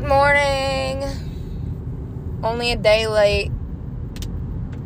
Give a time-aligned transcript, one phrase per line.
[0.00, 1.04] Good morning.
[2.42, 3.52] Only a day late.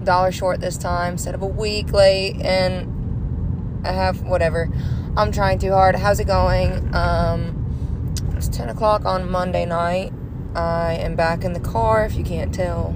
[0.02, 2.34] Dollar short this time instead of a week late.
[2.42, 4.68] And I have whatever.
[5.16, 5.94] I'm trying too hard.
[5.94, 6.92] How's it going?
[6.92, 10.12] Um, it's 10 o'clock on Monday night.
[10.56, 12.88] I am back in the car if you can't tell.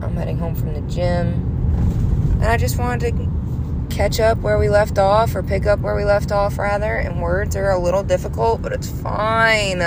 [0.00, 2.38] I'm heading home from the gym.
[2.40, 5.94] And I just wanted to catch up where we left off or pick up where
[5.94, 9.80] we left off rather and words are a little difficult but it's fine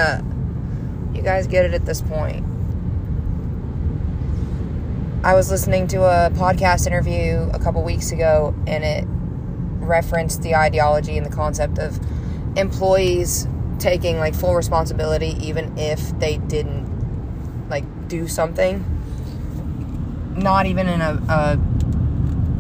[1.20, 2.46] you guys get it at this point
[5.24, 9.04] i was listening to a podcast interview a couple weeks ago and it
[9.86, 12.00] referenced the ideology and the concept of
[12.58, 13.48] employees
[13.80, 16.88] taking like full responsibility even if they didn't
[17.70, 18.86] like do something
[20.38, 21.60] not even in a, a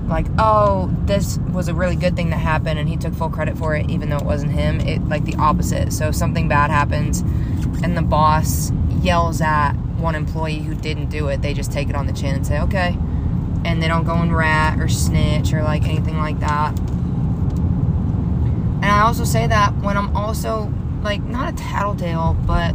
[0.09, 3.57] like, oh, this was a really good thing that happened and he took full credit
[3.57, 4.79] for it even though it wasn't him.
[4.81, 5.93] It like the opposite.
[5.93, 7.23] So something bad happens
[7.83, 11.95] and the boss yells at one employee who didn't do it, they just take it
[11.95, 12.97] on the chin and say, okay.
[13.65, 16.77] And they don't go and rat or snitch or like anything like that.
[18.79, 22.73] And I also say that when I'm also like not a tattletale, but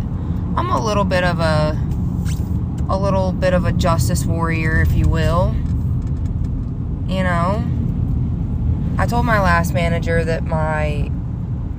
[0.57, 1.81] I'm a little bit of a
[2.89, 5.55] a little bit of a justice warrior, if you will
[7.09, 7.65] you know,
[8.99, 11.11] I told my last manager that my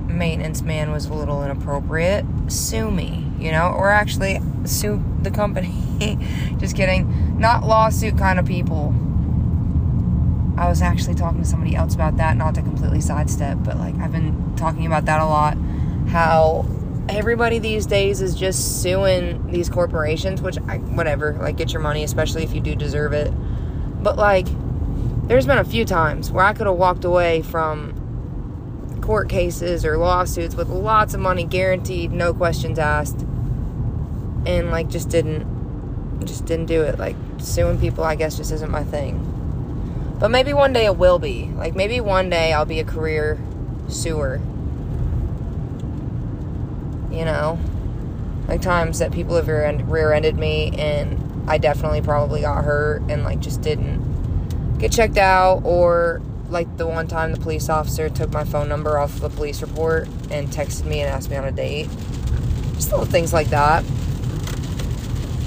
[0.08, 2.24] maintenance man was a little inappropriate.
[2.48, 5.74] Sue me, you know, or actually sue the company.
[6.58, 7.38] Just kidding.
[7.38, 8.94] Not lawsuit kind of people.
[10.58, 13.94] I was actually talking to somebody else about that, not to completely sidestep, but like
[13.96, 15.56] I've been talking about that a lot.
[16.08, 16.66] How
[17.08, 22.02] everybody these days is just suing these corporations, which I, whatever, like get your money,
[22.04, 23.30] especially if you do deserve it.
[24.02, 24.46] But like,
[25.28, 27.95] there's been a few times where I could have walked away from
[29.06, 33.20] court cases or lawsuits with lots of money guaranteed, no questions asked,
[34.44, 36.98] and like just didn't, just didn't do it.
[36.98, 39.32] Like suing people, I guess, just isn't my thing.
[40.18, 41.46] But maybe one day it will be.
[41.54, 43.38] Like maybe one day I'll be a career
[43.88, 44.40] suer.
[47.12, 47.60] You know,
[48.48, 53.38] like times that people have rear-ended me, and I definitely probably got hurt and like
[53.38, 56.20] just didn't get checked out or
[56.50, 59.62] like the one time the police officer took my phone number off of a police
[59.62, 61.88] report and texted me and asked me on a date.
[62.74, 63.84] Just little things like that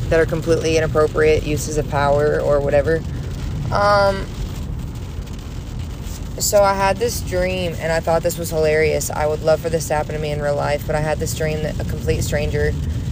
[0.09, 2.97] that are completely inappropriate uses of power or whatever.
[3.71, 4.25] Um,
[6.39, 9.09] so I had this dream and I thought this was hilarious.
[9.09, 11.19] I would love for this to happen to me in real life, but I had
[11.19, 12.71] this dream that a complete stranger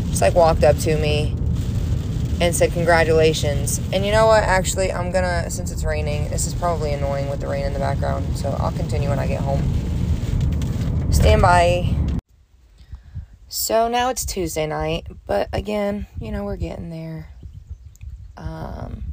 [0.09, 1.35] just like walked up to me
[2.39, 3.79] and said congratulations.
[3.91, 4.43] And you know what?
[4.43, 6.29] Actually, I'm gonna since it's raining.
[6.29, 9.27] This is probably annoying with the rain in the background, so I'll continue when I
[9.27, 9.61] get home.
[11.11, 11.93] Stand by.
[13.47, 17.29] So now it's Tuesday night, but again, you know we're getting there.
[18.35, 19.03] Um,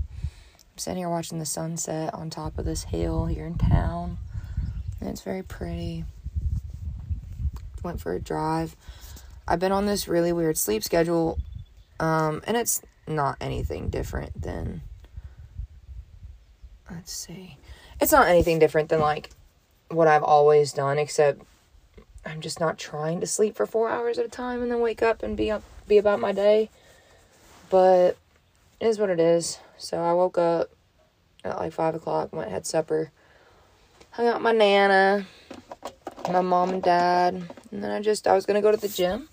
[0.55, 4.19] I'm sitting here watching the sunset on top of this hill here in town,
[5.01, 6.05] and it's very pretty.
[7.83, 8.77] Went for a drive.
[9.47, 11.39] I've been on this really weird sleep schedule
[12.01, 14.83] um, and it's not anything different than
[16.91, 17.59] let's see.
[18.01, 19.31] It's not anything different than like
[19.89, 21.43] what I've always done except
[22.27, 25.03] I'm just not trying to sleep for 4 hours at a time and then wake
[25.03, 26.71] up and be up be about my day.
[27.71, 28.17] But
[28.81, 29.59] it is what it is.
[29.79, 30.71] So I woke up
[31.45, 33.11] at like five o'clock, went had supper,
[34.11, 35.27] hung out with my nana,
[36.31, 37.35] my mom and dad,
[37.71, 39.29] and then I just I was gonna go to the gym.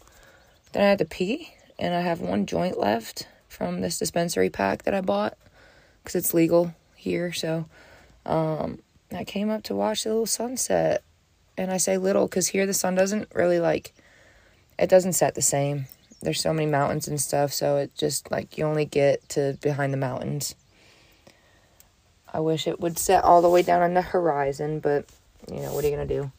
[0.73, 4.83] Then I had to pee, and I have one joint left from this dispensary pack
[4.83, 5.37] that I bought
[6.01, 7.33] because it's legal here.
[7.33, 7.65] So
[8.25, 8.79] um,
[9.11, 11.03] I came up to watch the little sunset.
[11.57, 13.93] And I say little because here the sun doesn't really like,
[14.79, 15.85] it doesn't set the same.
[16.21, 17.51] There's so many mountains and stuff.
[17.51, 20.55] So it just like you only get to behind the mountains.
[22.33, 25.05] I wish it would set all the way down on the horizon, but
[25.51, 26.31] you know, what are you going to do?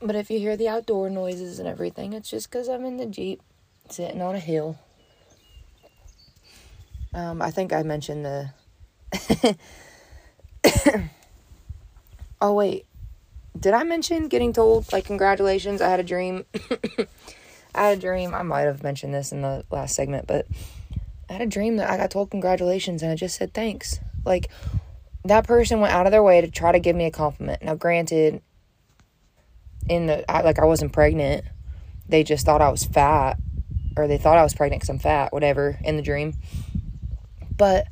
[0.00, 3.06] But if you hear the outdoor noises and everything, it's just because I'm in the
[3.06, 3.42] Jeep
[3.88, 4.78] sitting on a hill.
[7.12, 8.50] Um, I think I mentioned the.
[12.40, 12.86] oh, wait.
[13.58, 15.80] Did I mention getting told, like, congratulations?
[15.80, 16.44] I had a dream.
[17.74, 18.34] I had a dream.
[18.34, 20.46] I might have mentioned this in the last segment, but
[21.28, 23.98] I had a dream that I got told congratulations and I just said thanks.
[24.24, 24.48] Like,
[25.24, 27.62] that person went out of their way to try to give me a compliment.
[27.62, 28.42] Now, granted,
[29.88, 31.44] in the I, like I wasn't pregnant.
[32.08, 33.38] They just thought I was fat,
[33.96, 36.34] or they thought I was pregnant because I'm fat, whatever, in the dream.
[37.56, 37.86] But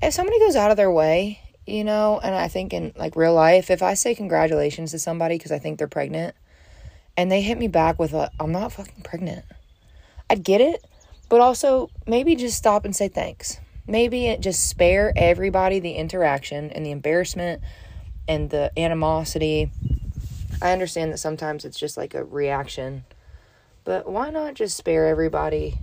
[0.00, 3.34] if somebody goes out of their way, you know, and I think in like real
[3.34, 6.36] life, if I say congratulations to somebody because I think they're pregnant
[7.16, 9.44] and they hit me back with a, I'm not fucking pregnant,
[10.30, 10.84] I'd get it,
[11.28, 13.58] but also maybe just stop and say thanks.
[13.88, 17.62] Maybe it just spare everybody the interaction and the embarrassment
[18.28, 19.70] and the animosity.
[20.60, 23.04] I understand that sometimes it's just like a reaction,
[23.84, 25.78] but why not just spare everybody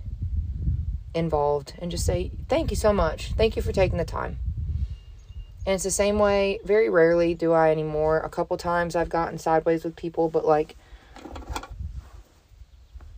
[1.14, 3.32] involved and just say, thank you so much.
[3.32, 4.38] Thank you for taking the time.
[5.66, 8.20] And it's the same way, very rarely do I anymore.
[8.20, 10.76] A couple times I've gotten sideways with people, but like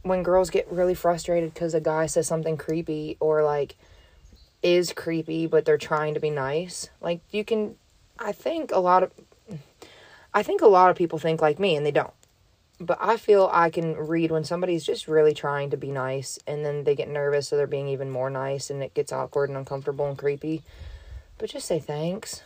[0.02, 3.76] when girls get really frustrated because a guy says something creepy or like
[4.62, 7.76] is creepy, but they're trying to be nice, like you can,
[8.18, 9.10] I think a lot of,
[10.36, 12.12] I think a lot of people think like me and they don't.
[12.78, 16.62] But I feel I can read when somebody's just really trying to be nice and
[16.62, 19.56] then they get nervous, so they're being even more nice and it gets awkward and
[19.56, 20.62] uncomfortable and creepy.
[21.38, 22.42] But just say thanks.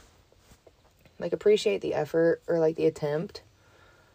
[1.19, 3.43] Like, appreciate the effort or like the attempt.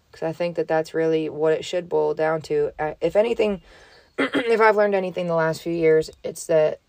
[0.09, 2.71] Because I think that that's really what it should boil down to.
[2.79, 3.61] Uh, if anything,
[4.17, 6.79] if I've learned anything the last few years, it's that,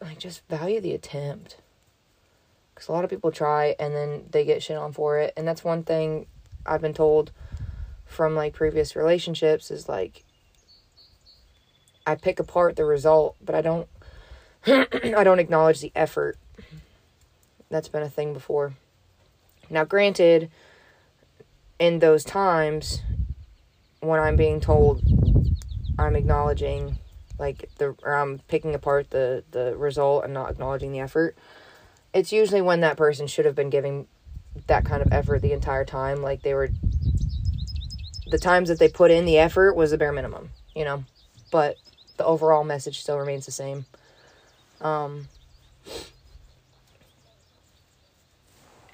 [0.00, 1.58] like, just value the attempt.
[2.76, 5.32] Because a lot of people try and then they get shit on for it.
[5.34, 6.26] And that's one thing
[6.66, 7.32] I've been told
[8.04, 10.24] from like previous relationships is like,
[12.06, 13.88] I pick apart the result, but I don't
[14.66, 16.36] I don't acknowledge the effort.
[17.70, 18.74] That's been a thing before.
[19.70, 20.50] Now, granted,
[21.78, 23.00] in those times
[24.00, 25.02] when I'm being told
[25.98, 26.98] I'm acknowledging
[27.38, 31.36] like the or I'm picking apart the the result and not acknowledging the effort,
[32.16, 34.06] it's usually when that person should have been giving
[34.68, 36.22] that kind of effort the entire time.
[36.22, 36.70] Like they were
[38.30, 41.04] the times that they put in the effort was the bare minimum, you know.
[41.52, 41.76] But
[42.16, 43.84] the overall message still remains the same.
[44.80, 45.28] Um,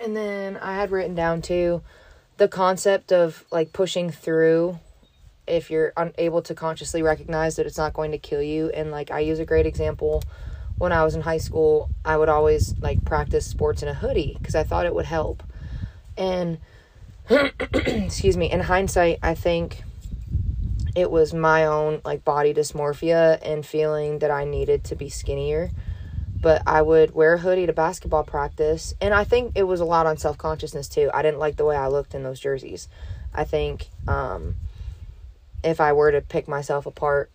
[0.00, 1.80] and then I had written down too
[2.38, 4.80] the concept of like pushing through
[5.46, 8.70] if you're unable to consciously recognize that it's not going to kill you.
[8.70, 10.24] And like I use a great example
[10.78, 14.36] when I was in high school, I would always like practice sports in a hoodie
[14.38, 15.42] because I thought it would help.
[16.16, 16.58] And
[17.30, 19.82] excuse me, in hindsight, I think
[20.94, 25.70] it was my own like body dysmorphia and feeling that I needed to be skinnier.
[26.40, 29.84] But I would wear a hoodie to basketball practice, and I think it was a
[29.84, 31.08] lot on self consciousness too.
[31.14, 32.88] I didn't like the way I looked in those jerseys.
[33.32, 34.56] I think um,
[35.62, 37.30] if I were to pick myself apart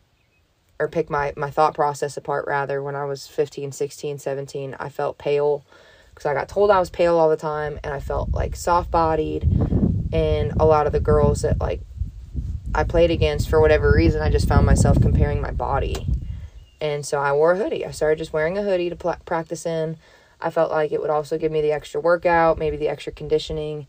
[0.79, 4.89] or pick my, my thought process apart rather when I was 15, 16, 17, I
[4.89, 5.65] felt pale
[6.09, 8.91] because I got told I was pale all the time and I felt like soft
[8.91, 9.43] bodied
[10.11, 11.81] and a lot of the girls that like
[12.73, 16.05] I played against for whatever reason, I just found myself comparing my body.
[16.79, 17.85] And so I wore a hoodie.
[17.85, 19.97] I started just wearing a hoodie to pl- practice in.
[20.39, 23.87] I felt like it would also give me the extra workout, maybe the extra conditioning.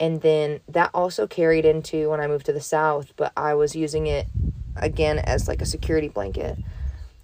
[0.00, 3.76] And then that also carried into when I moved to the South, but I was
[3.76, 4.26] using it
[4.76, 6.58] again as like a security blanket.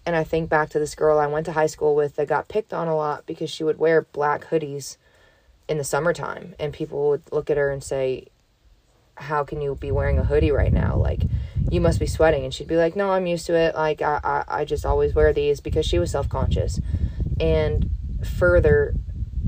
[0.07, 2.49] And I think back to this girl I went to high school with that got
[2.49, 4.97] picked on a lot because she would wear black hoodies
[5.69, 6.55] in the summertime.
[6.59, 8.29] And people would look at her and say,
[9.17, 10.97] how can you be wearing a hoodie right now?
[10.97, 11.23] Like,
[11.71, 12.45] you must be sweating.
[12.45, 13.75] And she'd be like, no, I'm used to it.
[13.75, 16.81] Like, I, I, I just always wear these because she was self conscious.
[17.39, 17.91] And
[18.25, 18.95] further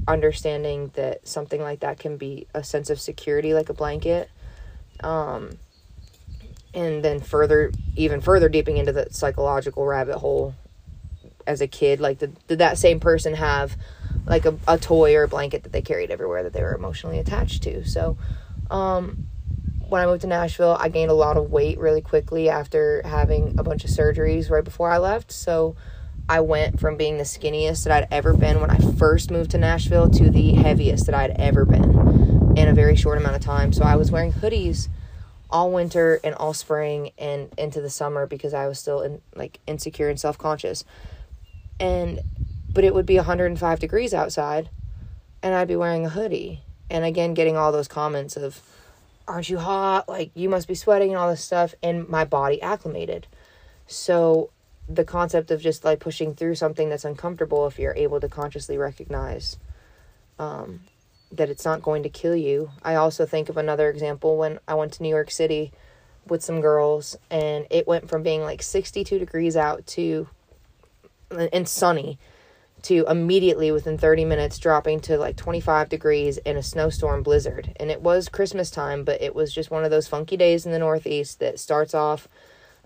[0.06, 4.30] understanding that something like that can be a sense of security, like a blanket.
[5.02, 5.52] Um,
[6.74, 10.54] and then further, even further deeping into the psychological rabbit hole
[11.46, 13.76] as a kid, like, did, did that same person have
[14.26, 17.18] like a, a toy or a blanket that they carried everywhere that they were emotionally
[17.18, 17.84] attached to?
[17.84, 18.16] So,
[18.70, 19.26] um,
[19.90, 23.58] when I moved to Nashville, I gained a lot of weight really quickly after having
[23.58, 25.32] a bunch of surgeries right before I left.
[25.32, 25.74] So
[26.28, 29.58] I went from being the skinniest that I'd ever been when I first moved to
[29.58, 33.72] Nashville to the heaviest that I'd ever been in a very short amount of time.
[33.72, 34.88] So I was wearing hoodies
[35.50, 39.58] all winter and all spring and into the summer because I was still in like
[39.66, 40.84] insecure and self-conscious.
[41.78, 42.20] And
[42.72, 44.70] but it would be 105 degrees outside
[45.42, 46.62] and I'd be wearing a hoodie.
[46.88, 48.62] And again getting all those comments of
[49.30, 50.08] aren't you hot?
[50.08, 51.74] Like, you must be sweating and all this stuff.
[51.82, 53.26] And my body acclimated.
[53.86, 54.50] So,
[54.88, 58.76] the concept of just like pushing through something that's uncomfortable, if you're able to consciously
[58.76, 59.56] recognize
[60.40, 60.80] um,
[61.32, 62.70] that it's not going to kill you.
[62.82, 65.72] I also think of another example when I went to New York City
[66.26, 70.28] with some girls, and it went from being like 62 degrees out to
[71.30, 72.18] and sunny
[72.82, 77.72] to immediately within 30 minutes dropping to like 25 degrees in a snowstorm blizzard.
[77.78, 80.72] And it was Christmas time, but it was just one of those funky days in
[80.72, 82.26] the Northeast that starts off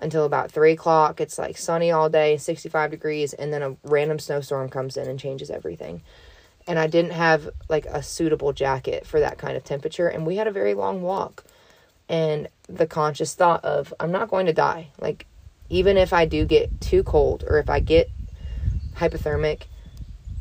[0.00, 1.20] until about 3 o'clock.
[1.20, 5.18] It's like sunny all day, 65 degrees, and then a random snowstorm comes in and
[5.18, 6.02] changes everything.
[6.66, 10.09] And I didn't have like a suitable jacket for that kind of temperature.
[10.09, 11.44] And we had a very long walk.
[12.09, 14.88] And the conscious thought of, I'm not going to die.
[15.00, 15.26] Like,
[15.71, 18.11] even if I do get too cold or if I get
[18.97, 19.62] hypothermic,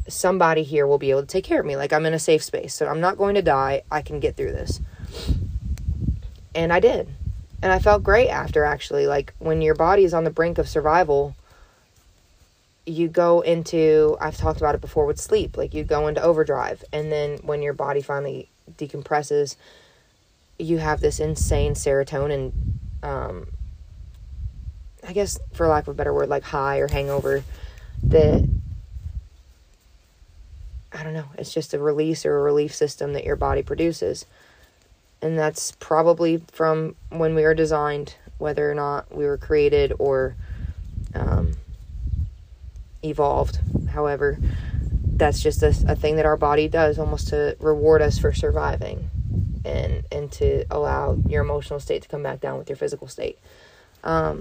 [0.07, 1.77] somebody here will be able to take care of me.
[1.77, 2.73] Like, I'm in a safe space.
[2.73, 3.83] So I'm not going to die.
[3.89, 4.81] I can get through this.
[6.53, 7.09] And I did.
[7.61, 9.07] And I felt great after, actually.
[9.07, 11.35] Like, when your body is on the brink of survival,
[12.85, 16.83] you go into I've talked about it before with sleep, like you go into overdrive
[16.91, 19.55] and then when your body finally decompresses,
[20.59, 22.51] you have this insane serotonin
[23.01, 23.47] um
[25.05, 27.43] I guess for lack of a better word like high or hangover
[28.03, 28.47] that
[30.91, 34.25] I don't know, it's just a release or a relief system that your body produces.
[35.21, 40.35] And that's probably from when we were designed, whether or not we were created or
[43.03, 43.59] evolved.
[43.89, 44.37] However,
[45.15, 49.09] that's just a, a thing that our body does almost to reward us for surviving
[49.65, 53.37] and and to allow your emotional state to come back down with your physical state.
[54.03, 54.39] Um,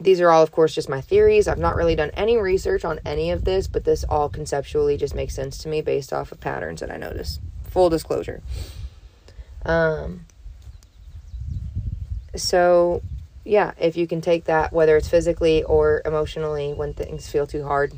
[0.00, 1.48] these are all, of course, just my theories.
[1.48, 5.14] I've not really done any research on any of this, but this all conceptually just
[5.14, 7.40] makes sense to me based off of patterns that I notice.
[7.64, 8.40] Full disclosure.
[9.64, 10.26] Um,
[12.36, 13.02] so
[13.48, 17.64] yeah, if you can take that, whether it's physically or emotionally, when things feel too
[17.64, 17.94] hard,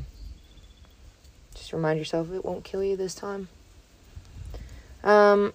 [1.53, 3.49] just remind yourself it won't kill you this time.
[5.03, 5.53] Um,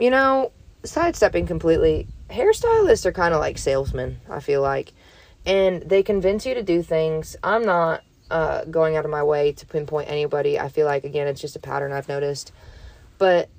[0.00, 0.50] you know,
[0.84, 4.92] sidestepping completely, hairstylists are kind of like salesmen, I feel like.
[5.44, 7.36] And they convince you to do things.
[7.42, 10.58] I'm not uh, going out of my way to pinpoint anybody.
[10.58, 12.50] I feel like, again, it's just a pattern I've noticed.
[13.18, 13.50] But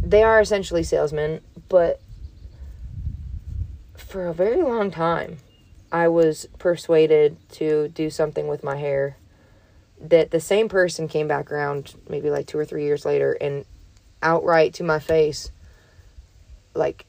[0.00, 2.00] they are essentially salesmen, but
[4.00, 5.38] for a very long time,
[5.92, 9.16] I was persuaded to do something with my hair
[10.00, 13.64] that the same person came back around maybe like two or three years later and
[14.22, 15.50] outright to my face,
[16.74, 17.06] like,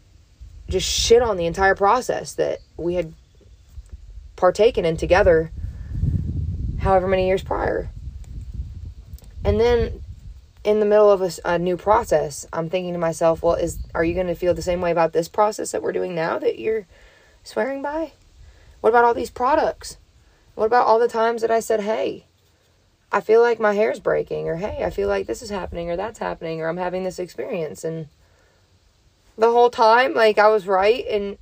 [0.69, 3.13] just shit on the entire process that we had
[4.35, 5.51] partaken in together
[6.79, 7.89] however many years prior.
[9.43, 10.01] And then
[10.63, 14.03] in the middle of a, a, new process, I'm thinking to myself, well, is are
[14.03, 16.59] you going to feel the same way about this process that we're doing now that
[16.59, 16.85] you're
[17.43, 18.13] swearing by?
[18.79, 19.97] What about all these products?
[20.53, 22.25] What about all the times that I said, "Hey,
[23.11, 25.95] I feel like my hair's breaking," or "Hey, I feel like this is happening," or
[25.95, 28.07] "That's happening," or "I'm having this experience," and
[29.37, 31.37] the whole time, like I was right, and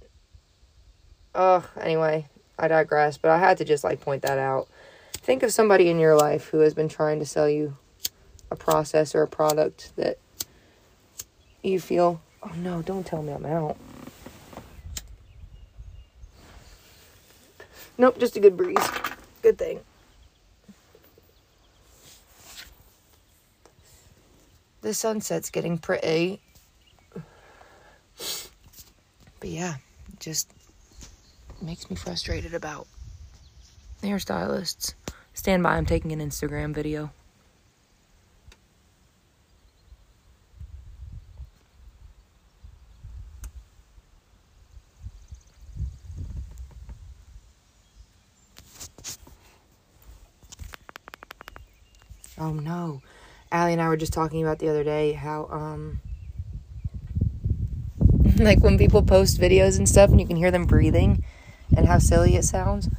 [1.35, 1.65] ugh.
[1.79, 4.69] Anyway, I digress, but I had to just like point that out.
[5.13, 7.75] Think of somebody in your life who has been trying to sell you
[8.51, 10.17] a process or a product that
[11.61, 13.77] you feel, oh no, don't tell me I'm out.
[17.97, 18.77] Nope, just a good breeze.
[19.41, 19.81] Good thing.
[24.81, 26.39] The sunset's getting pretty.
[29.39, 29.75] But yeah,
[30.19, 30.49] just
[31.61, 32.87] makes me frustrated about
[34.01, 34.93] hairstylists.
[35.33, 37.11] Stand by, I'm taking an Instagram video.
[52.37, 53.01] Oh no.
[53.69, 56.01] Allie and I were just talking about the other day how um
[58.37, 61.23] like when people post videos and stuff and you can hear them breathing
[61.77, 62.89] and how silly it sounds.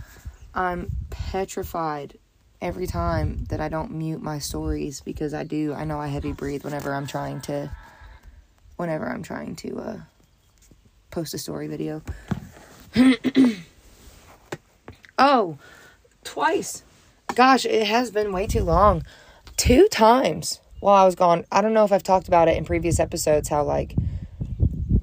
[0.54, 2.18] I'm petrified
[2.62, 5.74] every time that I don't mute my stories because I do.
[5.74, 7.72] I know I heavy breathe whenever I'm trying to
[8.76, 9.98] whenever I'm trying to uh
[11.10, 12.00] post a story video.
[15.18, 15.58] oh,
[16.22, 16.84] twice.
[17.34, 19.02] Gosh, it has been way too long
[19.60, 21.44] two times while I was gone.
[21.52, 23.94] I don't know if I've talked about it in previous episodes how like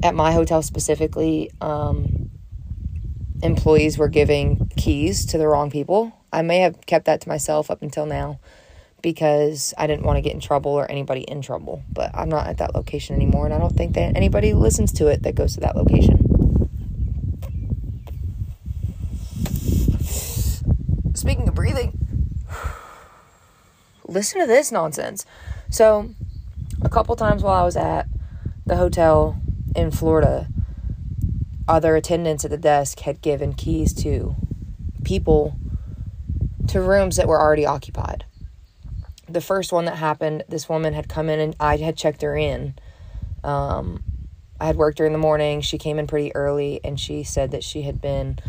[0.01, 2.31] at my hotel specifically um
[3.43, 6.11] employees were giving keys to the wrong people.
[6.33, 8.39] I may have kept that to myself up until now
[9.03, 12.47] because I didn't want to get in trouble or anybody in trouble, but I'm not
[12.47, 15.53] at that location anymore and I don't think that anybody listens to it that goes
[15.53, 16.23] to that location.
[21.13, 22.07] Speaking of breathing,
[24.07, 25.25] listen to this nonsense.
[25.69, 26.09] So,
[26.81, 28.07] a couple times while I was at
[28.65, 29.39] the hotel
[29.75, 30.47] in Florida,
[31.67, 34.35] other attendants at the desk had given keys to
[35.03, 35.55] people
[36.67, 38.25] to rooms that were already occupied.
[39.29, 42.35] The first one that happened, this woman had come in and I had checked her
[42.37, 42.75] in.
[43.43, 44.03] Um,
[44.59, 45.61] I had worked her in the morning.
[45.61, 48.39] She came in pretty early and she said that she had been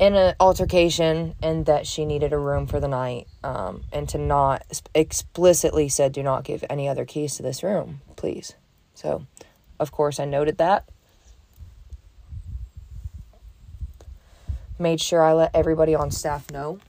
[0.00, 4.16] in an altercation and that she needed a room for the night um, and to
[4.16, 8.54] not explicitly said do not give any other keys to this room please.
[8.94, 9.26] So
[9.78, 10.88] of course i noted that.
[14.78, 16.80] Made sure i let everybody on staff know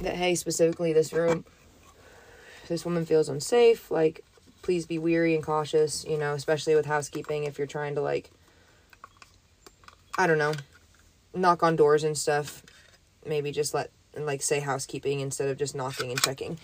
[0.00, 1.46] that hey specifically this room
[2.68, 4.22] this woman feels unsafe like
[4.60, 8.30] please be weary and cautious you know especially with housekeeping if you're trying to like
[10.18, 10.52] i don't know
[11.34, 12.62] knock on doors and stuff.
[13.26, 16.58] Maybe just let like say housekeeping instead of just knocking and checking.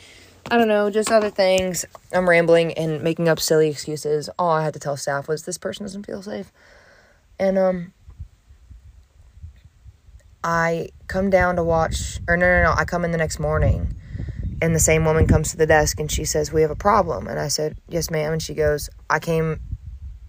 [0.50, 1.84] I don't know, just other things.
[2.12, 4.30] I'm rambling and making up silly excuses.
[4.38, 6.52] All I had to tell staff was this person doesn't feel safe.
[7.38, 7.92] And um
[10.42, 13.94] I come down to watch or no no no, I come in the next morning
[14.62, 17.26] and the same woman comes to the desk and she says, "We have a problem."
[17.26, 19.60] And I said, "Yes, ma'am." And she goes, "I came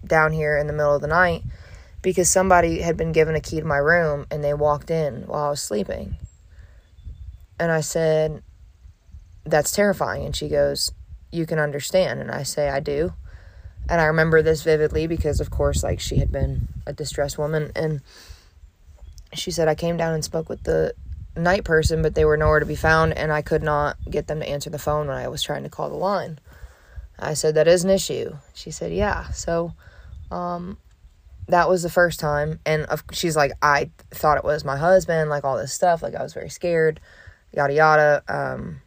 [0.05, 1.43] down here in the middle of the night
[2.01, 5.45] because somebody had been given a key to my room and they walked in while
[5.45, 6.15] I was sleeping.
[7.59, 8.41] And I said,
[9.45, 10.25] That's terrifying.
[10.25, 10.91] And she goes,
[11.31, 12.19] You can understand.
[12.19, 13.13] And I say, I do.
[13.89, 17.71] And I remember this vividly because, of course, like she had been a distressed woman.
[17.75, 18.01] And
[19.33, 20.93] she said, I came down and spoke with the
[21.35, 23.13] night person, but they were nowhere to be found.
[23.13, 25.69] And I could not get them to answer the phone when I was trying to
[25.69, 26.39] call the line.
[27.19, 28.37] I said, That is an issue.
[28.55, 29.29] She said, Yeah.
[29.31, 29.73] So,
[30.31, 30.77] um,
[31.51, 35.43] that was the first time and she's like i thought it was my husband like
[35.43, 36.99] all this stuff like i was very scared
[37.53, 38.81] yada yada um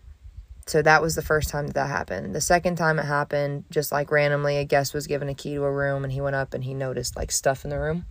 [0.66, 2.34] so that was the first time that that happened.
[2.34, 5.62] The second time it happened just like randomly a guest was given a key to
[5.62, 8.06] a room and he went up and he noticed like stuff in the room.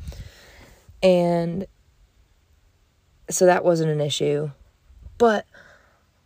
[1.01, 1.65] And
[3.27, 4.51] so that wasn't an issue
[5.17, 5.45] but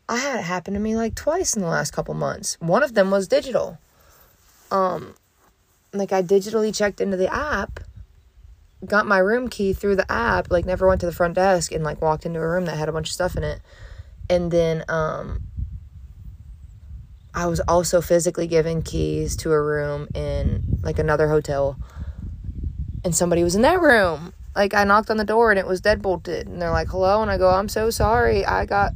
[0.10, 2.58] i had it happen to me like twice in the last couple months.
[2.60, 3.78] One of them was digital.
[4.72, 5.14] Um
[5.94, 7.80] like i digitally checked into the app
[8.88, 11.84] got my room key through the app, like never went to the front desk and
[11.84, 13.62] like walked into a room that had a bunch of stuff in it.
[14.30, 15.42] And then um
[17.34, 21.78] I was also physically given keys to a room in like another hotel.
[23.04, 24.34] And somebody was in that room.
[24.56, 27.30] Like I knocked on the door and it was deadbolted and they're like, "Hello." And
[27.30, 28.44] I go, "I'm so sorry.
[28.44, 28.94] I got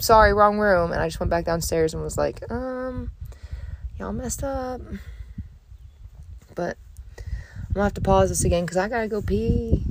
[0.00, 3.10] sorry, wrong room." And I just went back downstairs and was like, "Um,
[3.98, 4.80] y'all messed up."
[6.54, 6.78] But
[7.74, 9.82] I'm gonna have to pause this again because I gotta go pee.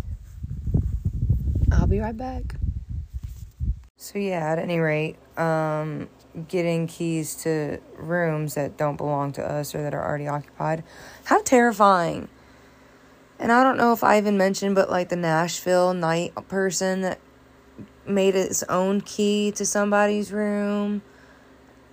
[1.69, 2.55] I'll be right back.
[3.97, 6.07] So yeah, at any rate, um,
[6.47, 10.85] getting keys to rooms that don't belong to us or that are already occupied.
[11.25, 12.29] How terrifying.
[13.37, 17.19] And I don't know if I even mentioned, but like the Nashville night person that
[18.07, 21.01] made its own key to somebody's room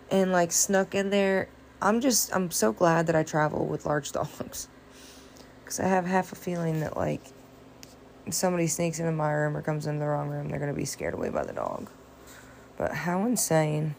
[0.09, 1.49] and like snuck in there.
[1.83, 4.69] I'm just, I'm so glad that I travel with large dogs.
[5.71, 7.21] Because I have half a feeling that, like,
[8.27, 10.77] if somebody sneaks into my room or comes into the wrong room, they're going to
[10.77, 11.89] be scared away by the dog.
[12.77, 13.95] But how insane.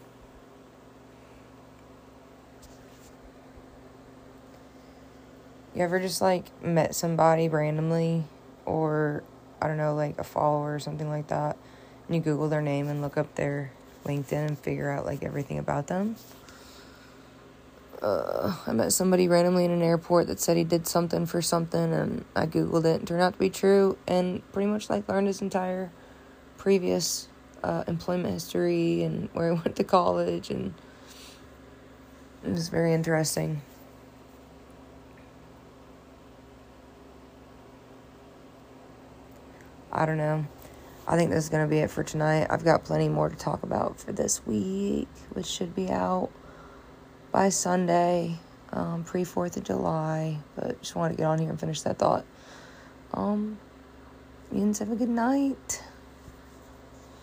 [5.74, 8.24] You ever just, like, met somebody randomly
[8.66, 9.24] or,
[9.62, 11.56] I don't know, like a follower or something like that,
[12.06, 13.72] and you Google their name and look up their
[14.04, 16.16] LinkedIn and figure out, like, everything about them?
[18.02, 21.92] Uh, I met somebody randomly in an airport that said he did something for something,
[21.92, 25.28] and I googled it and turned out to be true, and pretty much like learned
[25.28, 25.92] his entire
[26.58, 27.28] previous
[27.62, 30.74] uh, employment history and where he went to college, and
[32.44, 33.62] it was very interesting.
[39.92, 40.46] I don't know.
[41.06, 42.46] I think this is going to be it for tonight.
[42.48, 46.30] I've got plenty more to talk about for this week, which should be out
[47.32, 48.38] by Sunday,
[48.72, 50.38] um, pre 4th of July.
[50.54, 52.24] But just wanted to get on here and finish that thought.
[53.12, 53.58] Um,
[54.52, 55.82] you guys have a good night.